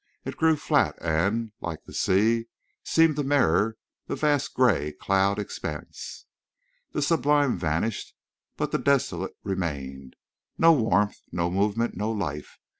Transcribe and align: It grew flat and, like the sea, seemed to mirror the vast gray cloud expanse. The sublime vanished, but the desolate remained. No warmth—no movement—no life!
It 0.25 0.35
grew 0.35 0.55
flat 0.55 0.97
and, 0.99 1.51
like 1.61 1.85
the 1.85 1.93
sea, 1.93 2.47
seemed 2.83 3.17
to 3.17 3.23
mirror 3.23 3.77
the 4.07 4.15
vast 4.15 4.55
gray 4.55 4.93
cloud 4.93 5.37
expanse. 5.37 6.25
The 6.91 7.03
sublime 7.03 7.55
vanished, 7.55 8.15
but 8.57 8.71
the 8.71 8.79
desolate 8.79 9.33
remained. 9.43 10.15
No 10.57 10.73
warmth—no 10.73 11.51
movement—no 11.51 12.11
life! 12.11 12.57